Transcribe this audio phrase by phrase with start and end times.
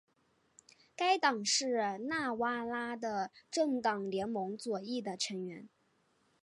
[0.95, 5.69] 该党是纳瓦拉的政党联盟左翼的成员。